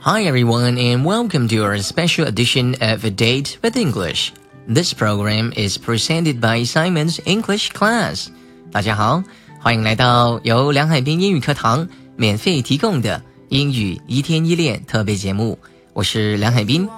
[0.00, 4.32] Hi everyone and welcome to our special edition of A Date with English.
[4.68, 8.28] This program is presented by Simon's English Class.
[8.70, 9.22] 大家好，
[9.60, 15.58] 欢迎来到由梁海滨英语课堂免费提供的英语一天一练特别节目。
[15.92, 16.88] 我是梁海滨，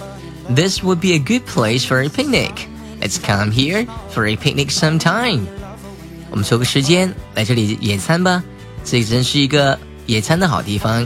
[0.50, 2.68] This would be a good place for a picnic.
[3.00, 5.48] Let's come here for a picnic sometime.
[6.30, 8.44] 我们抽个时间来这里野餐吧，
[8.84, 11.06] 这真是一个野餐的好地方。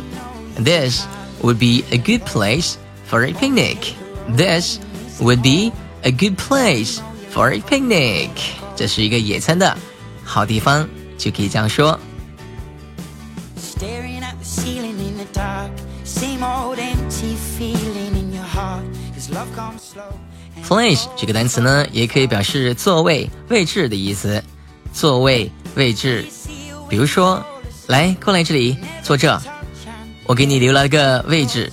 [0.57, 1.03] This
[1.41, 2.75] would be a good place
[3.09, 3.93] for a picnic.
[4.35, 4.79] This
[5.19, 5.71] would be
[6.03, 6.99] a good place
[7.33, 8.29] for a picnic.
[8.75, 9.77] 这是一个野餐的
[10.23, 11.99] 好地方，就可以这样说。
[13.57, 15.71] Staring at the ceiling in the dark,
[16.05, 18.83] same old empty feeling in your heart.
[20.66, 24.42] Place 这个单词呢，也可以表示座位、位置的意思。
[24.92, 26.24] 座位、位置，
[26.88, 27.44] 比如说，
[27.86, 29.40] 来，过来这里坐这，
[30.26, 31.70] 我给你留了个位置。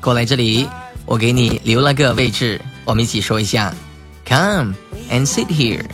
[0.00, 0.68] 过来这里，
[1.06, 2.60] 我给你留了个位置。
[2.84, 3.74] 我们一起说一下
[4.26, 4.74] ：Come
[5.10, 5.84] and sit here.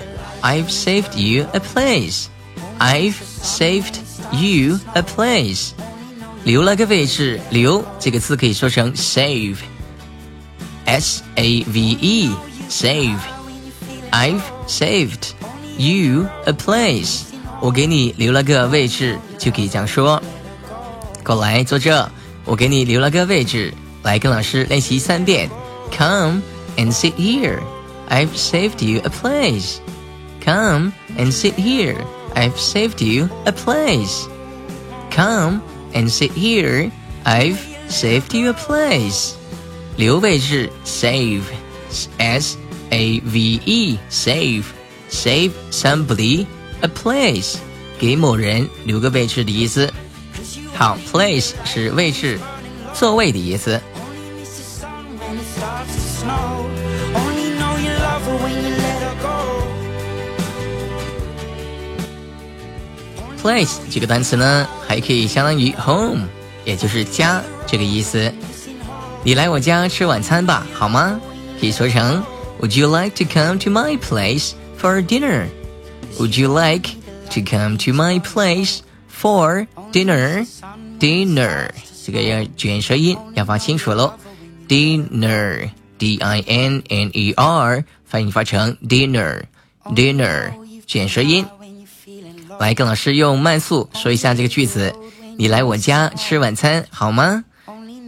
[0.42, 2.26] I've saved you a place.
[2.78, 3.94] I've saved
[4.32, 5.70] you a place.
[6.44, 9.56] 留了个位置，留这个字可以说成 save。
[10.85, 12.35] S A V E
[12.69, 13.19] save.
[14.11, 15.33] I've saved
[15.77, 17.21] you a place.
[17.61, 20.21] 我给你留了个位置，就可以这样说。
[21.23, 22.09] 过来坐这，
[22.45, 23.73] 我给你留了个位置。
[24.01, 25.49] 来跟老师练习三遍。
[25.91, 26.41] Come
[26.77, 27.59] and sit here.
[28.09, 29.79] I've saved you a place.
[30.43, 31.97] Come and sit here.
[32.33, 34.27] I've saved you a place.
[35.11, 35.61] Come
[35.93, 36.91] and sit here.
[37.25, 37.57] I've
[37.89, 39.33] saved you a place.
[39.96, 42.56] 留位置，save，s
[42.90, 46.46] a v e，save，save somebody
[46.80, 47.54] a place，
[47.98, 49.92] 给某人留个位置的意思。
[50.74, 52.40] 好，place 是位置、
[52.92, 53.80] 座位的意思。
[63.40, 66.26] place 这个单词呢，还可以相当于 home，
[66.64, 68.32] 也就是家这个意思。
[69.24, 71.18] 你来我家吃晚餐吧，好吗？
[71.58, 72.22] 可以说成
[72.60, 75.46] Would you like to come to my place for dinner?
[76.18, 76.90] Would you like
[77.30, 78.80] to come to my place
[79.10, 80.46] for dinner?
[81.00, 81.70] Dinner
[82.04, 84.12] 这个要卷舌音，要发清楚喽。
[84.68, 89.42] Dinner, D-I-N-N-E-R，翻译发成 dinner,
[89.86, 90.52] dinner，
[90.86, 91.46] 卷舌音。
[92.60, 94.94] 来，跟老师用慢速说一下这个句子。
[95.38, 97.42] 你来我家吃晚餐好吗？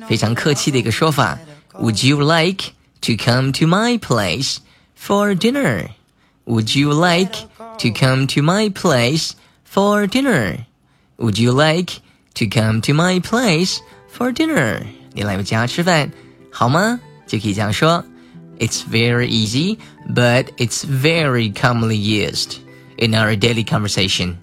[0.07, 1.37] 非常客气的一个说法。
[1.79, 4.57] Would you like to come to my place
[4.97, 5.89] for dinner?
[6.45, 7.33] Would you like
[7.77, 9.31] to come to my place
[9.71, 10.65] for dinner?
[11.17, 12.01] Would you like
[12.35, 13.77] to come to my place
[14.11, 14.83] for dinner?
[15.13, 16.11] 你来我家吃饭
[16.51, 16.99] 好吗？
[17.27, 18.03] 就可以这样说。
[18.59, 22.57] It's very easy, but it's very commonly used
[22.97, 24.35] in our daily conversation.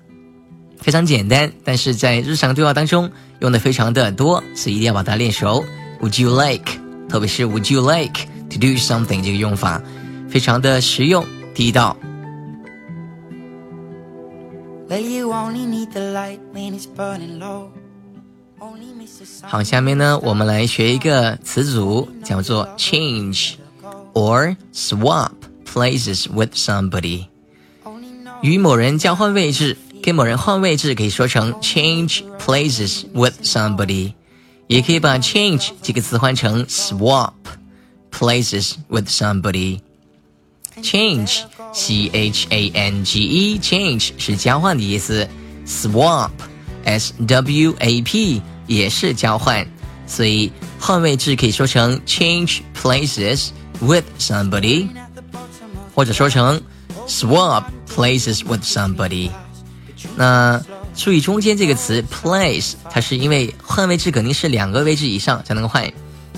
[0.83, 3.09] 非常简单，但是在日常对话当中
[3.39, 5.63] 用的非常的多，所以一定要把它练熟。
[6.01, 6.77] Would you like？
[7.07, 9.81] 特别是 Would you like to do something 这个用法，
[10.29, 11.25] 非常的实用
[11.55, 11.95] 地道。
[19.43, 23.53] 好，下面呢，我们来学一个词组，叫做 change
[24.13, 25.31] or swap
[25.65, 27.27] places with somebody，
[28.41, 29.77] 与某人交换位置。
[30.02, 34.14] 跟某人换位置可以说成 change places with somebody，
[34.66, 37.32] 也可以把 change 这个词换成 swap
[38.10, 41.42] places with somebody。change
[41.72, 45.28] C H A N G E，change 是交换的意思，
[45.66, 49.66] swap，S W A P 也是交换，
[50.06, 53.48] 所以换位置可以说成 change places
[53.80, 54.88] with somebody，
[55.94, 56.62] 或者说成
[57.08, 59.30] swap places with somebody。
[60.15, 60.61] 那
[60.95, 65.91] 注意中间这个词 place，它是因为换位置肯定是两个位置以上才能换，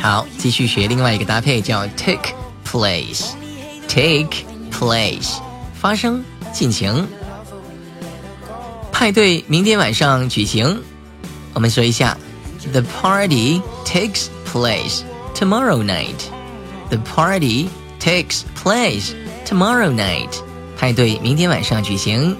[0.00, 2.34] 好，继续学另外一个搭配，叫 take
[2.66, 3.30] place。
[3.86, 5.38] take place
[5.74, 7.06] 发生进行，
[8.92, 10.82] 派对明天晚上举行。
[11.54, 12.16] 我们说一下
[12.72, 15.02] ，The party takes place
[15.34, 16.30] tomorrow night。
[16.90, 17.68] The party
[18.00, 19.12] takes place
[19.46, 20.28] tomorrow night.
[20.76, 22.36] 派对明天晚上举行。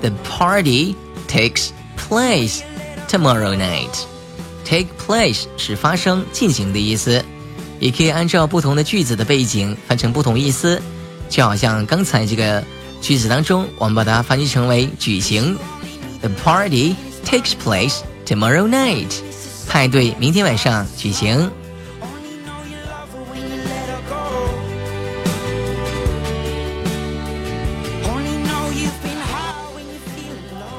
[0.00, 0.94] The party
[1.28, 2.60] takes place
[3.08, 4.04] tomorrow night.
[4.64, 7.24] Take place 是发生、进行的意思，
[7.78, 10.80] 也可以按照不同的句子的背景翻成不同意思。
[11.28, 12.62] 就好像刚才这个
[13.00, 15.56] 句子当中，我们把它翻译成为举行。
[16.20, 16.94] The party
[17.24, 19.12] takes place tomorrow night.
[19.66, 21.50] 派对明天晚上举行。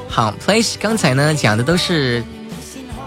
[0.08, 2.22] 好，place 刚才呢讲的都是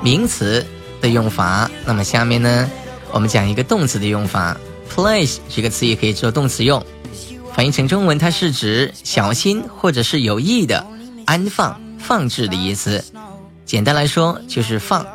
[0.02, 0.66] 名词
[1.02, 2.70] 的用法，那么下面呢，
[3.12, 4.58] 我们讲一个动词的用法。
[4.94, 6.84] place 这个词也可以做动词用，
[7.56, 10.86] 翻译成中文，它是指小心或者是有意的
[11.26, 13.06] 安放、放置的意思。
[13.66, 15.08] 简单来说就是放，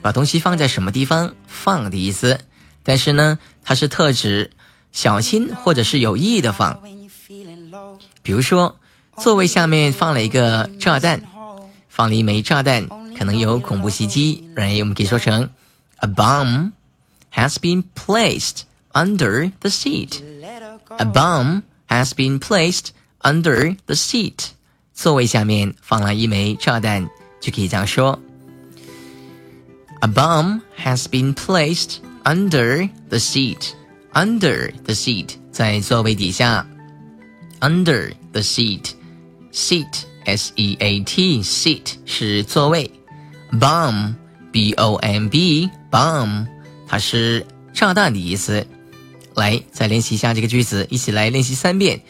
[0.00, 2.40] 把东西放在什么地方放的意思。
[2.82, 4.50] 但是呢，它是特指
[4.90, 6.80] 小心或者是有意的放，
[8.22, 8.76] 比如说。
[9.18, 11.22] 座位下面放了一个炸弹，
[11.88, 12.86] 放了一枚炸弹，
[13.18, 14.46] 可能有恐怖袭击。
[14.54, 15.48] 然后我们可以说成
[16.00, 16.72] ，A bomb
[17.32, 20.20] has been placed under the seat.
[20.97, 22.89] A bomb has been placed
[23.21, 24.49] under the seat.
[24.93, 27.09] 座位下面放了一枚炸弹，
[27.39, 28.19] 就可以这样说。
[30.01, 33.71] A bomb has been placed under the seat.
[34.13, 36.67] Under the seat，在座位底下。
[37.59, 42.89] Under the seat。Seat, S-E-A-T, seat 是座位。
[43.51, 44.13] Bomb,
[44.51, 46.47] B-O-M-B, bomb
[46.87, 48.65] 它是炸弹的意思。
[49.36, 52.00] 来，再练习一下这个句子，一起来练习三遍。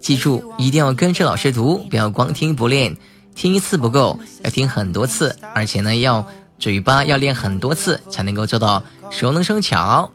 [0.00, 2.96] 记住，一定要跟着老师读，不要光听不练。
[3.34, 6.24] 听一次不够，要听很多次，而且呢，要
[6.58, 10.12] 嘴巴要练很多次，才能够做到熟能生巧。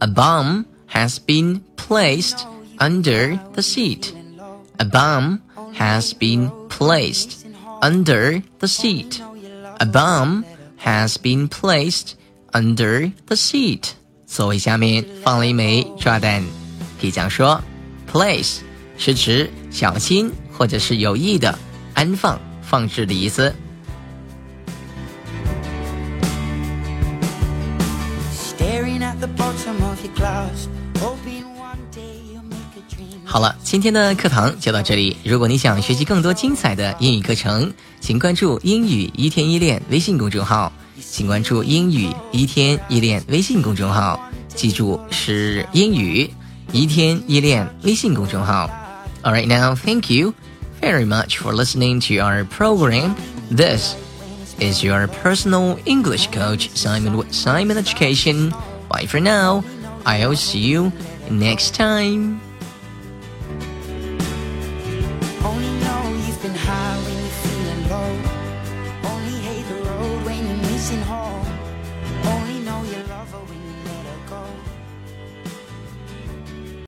[0.00, 2.40] A bomb has been placed
[2.78, 4.08] under the seat.
[4.78, 5.38] A bomb
[5.78, 7.44] has been placed
[7.80, 9.20] under the seat.
[9.78, 10.42] A bomb
[10.84, 12.14] has been placed
[12.52, 13.90] under the seat.
[14.30, 16.40] 座位下面放了一枚炸弹，
[17.00, 17.60] 可以这样说
[18.10, 18.58] ：place
[18.96, 21.58] 是指小心或者是有意的
[21.94, 23.52] 安放、放置的意思。
[33.24, 35.16] 好了，今天的课堂就到这里。
[35.24, 40.72] 如果你想学习更多精彩的英语课程，请关注“英语一天一练”微信公众号。
[40.99, 44.19] 请关注“英语一天一练”微信公众号，
[44.55, 46.29] 记住是“英语
[46.71, 48.69] 一天一练”微信公众号。
[49.23, 50.33] All right, now thank you
[50.81, 53.15] very much for listening to our program.
[53.49, 53.95] This
[54.59, 58.51] is your personal English coach Simon with Simon Education.
[58.87, 59.63] Bye for now.
[60.05, 60.91] I'll see you
[61.29, 62.39] next time.